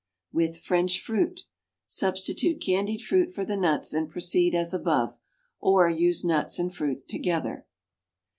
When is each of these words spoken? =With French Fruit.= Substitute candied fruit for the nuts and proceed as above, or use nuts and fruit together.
=With 0.33 0.57
French 0.57 0.99
Fruit.= 0.99 1.41
Substitute 1.85 2.59
candied 2.59 3.03
fruit 3.03 3.35
for 3.35 3.45
the 3.45 3.55
nuts 3.55 3.93
and 3.93 4.09
proceed 4.09 4.55
as 4.55 4.73
above, 4.73 5.19
or 5.59 5.91
use 5.91 6.25
nuts 6.25 6.57
and 6.57 6.73
fruit 6.73 7.03
together. 7.07 7.67